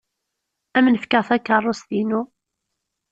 [0.77, 2.21] Ad m-n-fkeɣ takeṛṛust-inu.